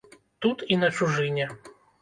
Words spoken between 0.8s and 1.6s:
на чужыне.